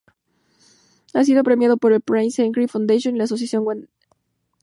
[1.13, 4.19] Ha sido premiado por el Prince Henrik Foundation y la Sociedad Wagneriana Danesa.